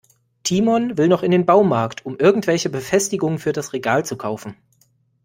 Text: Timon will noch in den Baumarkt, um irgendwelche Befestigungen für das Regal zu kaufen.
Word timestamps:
Timon 0.41 0.97
will 0.97 1.07
noch 1.07 1.21
in 1.21 1.29
den 1.29 1.45
Baumarkt, 1.45 2.07
um 2.07 2.17
irgendwelche 2.17 2.71
Befestigungen 2.71 3.37
für 3.37 3.53
das 3.53 3.71
Regal 3.71 4.03
zu 4.03 4.17
kaufen. 4.17 4.57